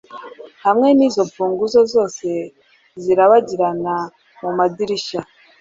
[0.65, 2.27] hamwe nizo mfunguzo zose
[3.03, 3.95] zirabagirana
[4.41, 5.21] mumadirishya